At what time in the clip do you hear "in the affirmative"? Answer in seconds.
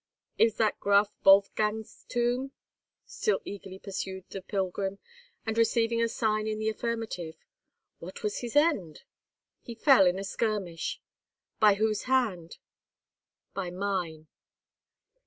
6.47-7.35